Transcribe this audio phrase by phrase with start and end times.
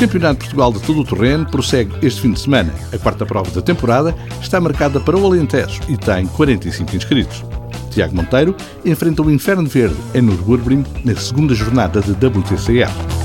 [0.00, 2.72] Campeonato de Portugal de todo o terreno prossegue este fim de semana.
[2.90, 7.44] A quarta prova da temporada está marcada para o Alentejo e tem 45 inscritos.
[7.90, 13.19] Tiago Monteiro enfrenta o Inferno Verde em Nürburgring na segunda jornada de WTCR.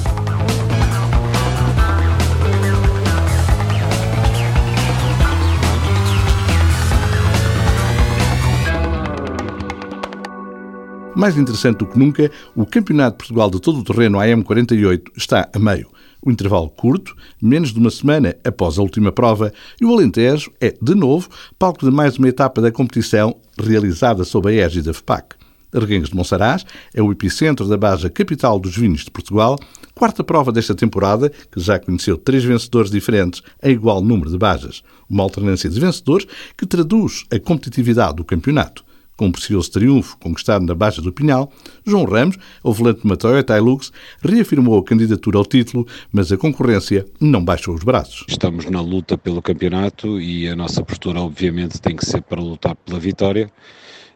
[11.15, 15.49] Mais interessante do que nunca, o Campeonato de Portugal de todo o terreno AM48 está
[15.53, 15.87] a meio.
[16.21, 20.75] O intervalo curto, menos de uma semana após a última prova, e o Alentejo é,
[20.81, 25.35] de novo, palco de mais uma etapa da competição realizada sob a égide da FPAC.
[25.73, 29.57] Reguengos de Monsaraz é o epicentro da Baja Capital dos Vinhos de Portugal,
[29.93, 34.83] quarta prova desta temporada, que já conheceu três vencedores diferentes em igual número de bajas.
[35.09, 38.83] Uma alternância de vencedores que traduz a competitividade do campeonato.
[39.17, 41.49] Com um precioso triunfo conquistado na Baixa do Pinhal,
[41.85, 46.37] João Ramos, o volante de uma Toyota Hilux, reafirmou a candidatura ao título, mas a
[46.37, 48.25] concorrência não baixou os braços.
[48.27, 52.75] Estamos na luta pelo campeonato e a nossa postura, obviamente, tem que ser para lutar
[52.75, 53.49] pela vitória.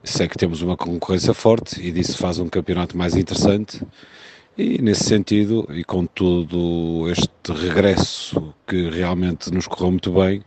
[0.04, 3.82] Sei que temos uma concorrência forte e disso faz um campeonato mais interessante.
[4.58, 10.42] E nesse sentido, e com todo este regresso que realmente nos correu muito bem,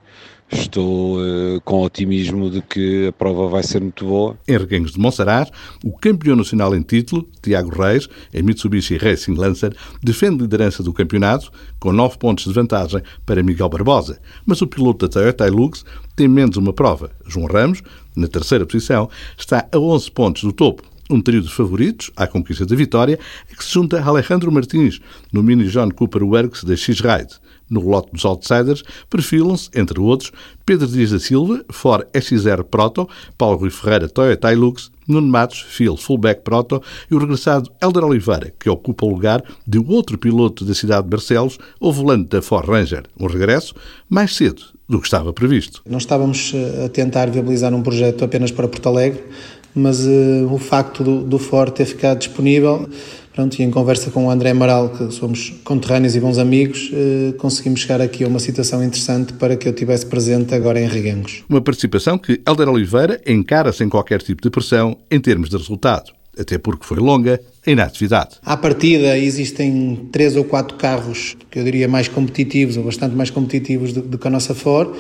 [0.53, 4.37] estou uh, com otimismo de que a prova vai ser muito boa.
[4.47, 5.51] Em Reguengos de Monsaraz,
[5.85, 11.51] o campeão nacional em título, Tiago Reis, em Mitsubishi Racing Lancer, defende liderança do campeonato
[11.81, 14.21] com 9 pontos de vantagem para Miguel Barbosa.
[14.45, 17.11] Mas o piloto da Toyota Hilux tem menos uma prova.
[17.27, 17.83] João Ramos,
[18.15, 22.65] na terceira posição, está a 11 pontos do topo um trio de favoritos à conquista
[22.65, 23.19] da vitória,
[23.51, 25.01] é que se junta Alejandro Martins
[25.33, 27.41] no Mini John Cooper Works da X-Ride.
[27.69, 30.31] No lote dos outsiders perfilam-se, entre outros,
[30.67, 33.09] Pedro Dias da Silva, Ford SX0 Proto,
[33.39, 38.53] Paulo Rui Ferreira Toyota Hilux, Nuno Matos, Phil Fullback Proto e o regressado Helder Oliveira,
[38.59, 42.69] que ocupa o lugar de outro piloto da cidade de Barcelos, o volante da Ford
[42.69, 43.05] Ranger.
[43.19, 43.75] Um regresso
[44.09, 45.83] mais cedo do que estava previsto.
[45.89, 49.25] Nós estávamos eh, a tentar viabilizar um projeto apenas para Porto Alegre,
[49.75, 52.89] mas uh, o facto do, do Ford ter ficado disponível
[53.33, 57.33] Pronto, e em conversa com o André Amaral, que somos conterrâneos e bons amigos, eh,
[57.39, 61.43] conseguimos chegar aqui a uma situação interessante para que eu tivesse presente agora em Reguengos.
[61.49, 66.13] Uma participação que Helder Oliveira encara sem qualquer tipo de pressão em termos de resultado,
[66.39, 68.37] até porque foi longa em atividade.
[68.45, 73.31] À partida existem três ou quatro carros que eu diria mais competitivos, ou bastante mais
[73.31, 74.91] competitivos do, do que a nossa Ford,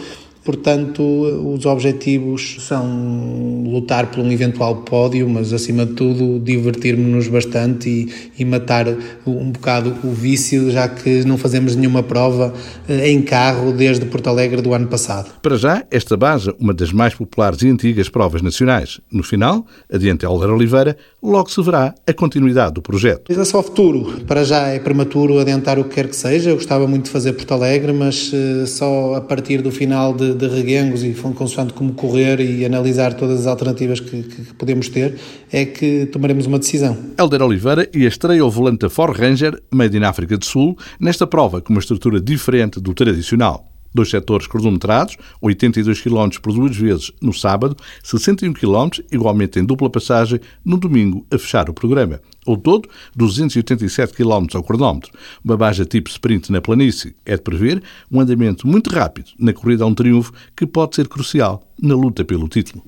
[0.44, 7.88] Portanto, os objetivos são lutar por um eventual pódio, mas acima de tudo divertir-nos bastante
[7.88, 8.86] e, e, matar
[9.26, 12.52] um bocado o vício, já que não fazemos nenhuma prova
[12.88, 15.30] eh, em carro desde Porto Alegre do ano passado.
[15.40, 19.00] Para já, esta base, uma das mais populares e antigas provas nacionais.
[19.10, 23.30] No final, adiante Helder Oliveira, logo se verá a continuidade do projeto.
[23.30, 24.20] É só futuro.
[24.26, 26.50] Para já é prematuro adiantar o que quer que seja.
[26.50, 30.31] Eu gostava muito de fazer Porto Alegre, mas uh, só a partir do final de,
[30.34, 35.16] de reguengos e consoante como correr e analisar todas as alternativas que, que, podemos ter,
[35.50, 36.96] é que tomaremos uma decisão.
[37.18, 40.76] Helder Oliveira e a estreia ao volante da Ford Ranger, made in África do Sul,
[41.00, 46.76] nesta prova com uma estrutura diferente do tradicional dois setores cronometrados, 82 km por duas
[46.76, 52.20] vezes no sábado, 61 km, igualmente em dupla passagem, no domingo, a fechar o programa.
[52.46, 55.12] Ao todo, 287 km ao cronómetro.
[55.44, 57.14] Uma baja tipo sprint na planície.
[57.24, 61.08] É de prever um andamento muito rápido na corrida a um triunfo que pode ser
[61.08, 62.82] crucial na luta pelo título.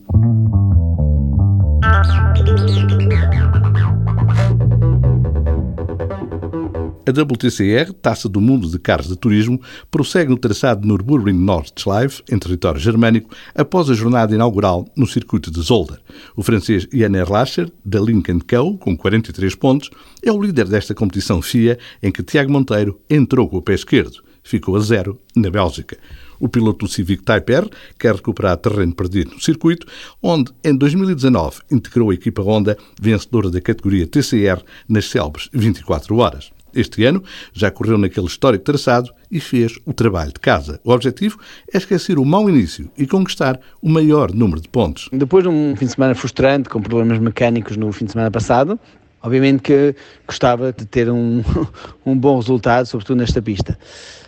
[7.07, 9.61] A WTCR, Taça do Mundo de Carros de Turismo,
[9.91, 15.61] prossegue no traçado Nürburgring Nordschleife, em território germânico, após a jornada inaugural no circuito de
[15.61, 15.99] Zolder.
[16.35, 19.91] O francês Yann Erlacher, da Link Co., com 43 pontos,
[20.23, 24.25] é o líder desta competição FIA, em que Tiago Monteiro entrou com o pé esquerdo.
[24.43, 25.99] Ficou a zero na Bélgica.
[26.41, 29.87] O piloto do Civic Type R quer recuperar terreno perdido no circuito,
[30.23, 36.51] onde, em 2019, integrou a equipa Honda, vencedora da categoria TCR, nas célebres 24 horas.
[36.75, 37.23] Este ano
[37.53, 40.81] já correu naquele histórico traçado e fez o trabalho de casa.
[40.85, 41.39] O objetivo
[41.73, 45.09] é esquecer o mau início e conquistar o maior número de pontos.
[45.13, 48.79] Depois de um fim de semana frustrante, com problemas mecânicos no fim de semana passado,
[49.23, 49.95] obviamente que
[50.27, 51.43] gostava de ter um,
[52.05, 53.79] um bom resultado, sobretudo nesta pista.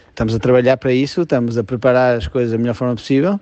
[0.08, 3.38] Estamos a trabalhar para isso, estamos a preparar as coisas da melhor forma possível.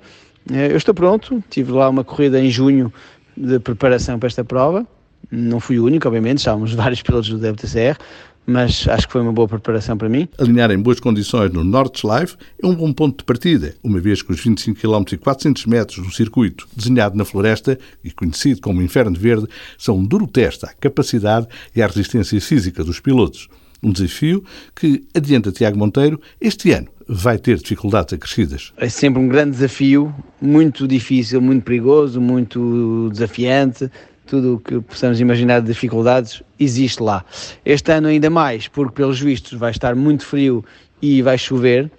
[0.53, 2.93] Eh, eu estou pronto, tive lá uma corrida em junho
[3.37, 4.87] de preparação para esta prova.
[5.31, 7.97] Não fui o único, obviamente, estávamos vários pilotos do WTCR,
[8.47, 10.29] mas acho que foi uma boa preparação para mim.
[10.39, 14.33] Alinhar em boas condições no Nordschleife é um bom ponto de partida, uma vez que
[14.33, 19.19] os 25 km e 400 metros do circuito, desenhado na floresta e conhecido como Inferno
[19.19, 19.49] Verde,
[19.79, 23.49] são um duro teste à capacidade e à resistência física dos pilotos.
[23.83, 24.43] Um desafio
[24.75, 28.73] que, adianta Tiago Monteiro, este ano vai ter dificuldades acrescidas.
[28.79, 33.91] É sempre um grande desafio, muito difícil, muito perigoso, muito desafiante.
[34.27, 37.25] Tudo o que possamos imaginar de dificuldades existe lá.
[37.65, 40.65] Este ano ainda mais, porque pelos vistos vai estar muito frio
[41.01, 41.91] e vai chover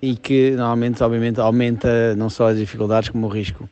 [0.00, 3.68] e que normalmente, obviamente, aumenta não só as dificuldades como o risco.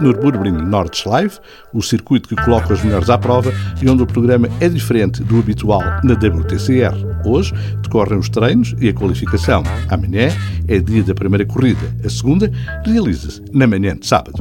[0.00, 1.40] Nürburgring Nordschleife,
[1.72, 3.52] o circuito que coloca os melhores à prova
[3.82, 6.94] e onde o programa é diferente do habitual na WTCR.
[7.24, 7.52] Hoje
[7.82, 9.62] decorrem os treinos e a qualificação.
[9.88, 10.28] Amanhã
[10.68, 11.94] é dia da primeira corrida.
[12.04, 12.50] A segunda
[12.84, 14.34] realiza-se na manhã de sábado.